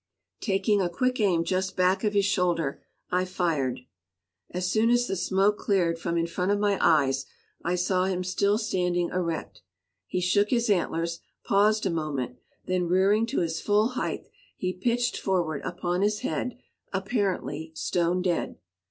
[0.39, 3.81] Taking a quick aim just back of his shoulder, I fired.
[4.49, 7.27] As soon as the smoke cleared from in front of my eyes,
[7.63, 9.61] I saw him still standing erect;
[10.07, 14.25] he shook his antlers, paused a moment, then rearing to his full height
[14.57, 16.57] he pitched forward upon his head,
[16.91, 18.57] apparently stone dead.